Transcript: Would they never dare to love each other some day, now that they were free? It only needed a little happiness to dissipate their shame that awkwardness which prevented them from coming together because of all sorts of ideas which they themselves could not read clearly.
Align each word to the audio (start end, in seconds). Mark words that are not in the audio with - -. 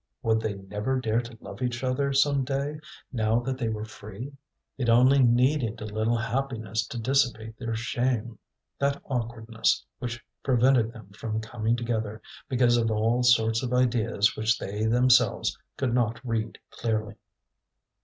Would 0.23 0.39
they 0.39 0.55
never 0.55 0.99
dare 0.99 1.21
to 1.21 1.37
love 1.41 1.61
each 1.61 1.83
other 1.83 2.11
some 2.11 2.43
day, 2.43 2.79
now 3.13 3.39
that 3.41 3.59
they 3.59 3.69
were 3.69 3.85
free? 3.85 4.33
It 4.75 4.89
only 4.89 5.21
needed 5.21 5.79
a 5.79 5.85
little 5.85 6.17
happiness 6.17 6.87
to 6.87 6.97
dissipate 6.97 7.55
their 7.59 7.75
shame 7.75 8.39
that 8.79 8.99
awkwardness 9.05 9.85
which 9.99 10.25
prevented 10.41 10.91
them 10.91 11.11
from 11.11 11.39
coming 11.39 11.75
together 11.75 12.19
because 12.49 12.77
of 12.77 12.89
all 12.89 13.21
sorts 13.21 13.61
of 13.61 13.73
ideas 13.73 14.35
which 14.35 14.57
they 14.57 14.85
themselves 14.85 15.55
could 15.77 15.93
not 15.93 16.19
read 16.25 16.57
clearly. 16.71 17.13